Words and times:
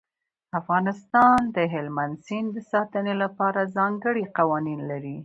افغانستان 0.59 1.39
د 1.55 1.57
هلمند 1.73 2.13
سیند 2.25 2.49
د 2.53 2.57
ساتنې 2.71 3.13
لپاره 3.23 3.71
ځانګړي 3.75 4.23
قوانین 4.37 4.79
لري. 4.91 5.17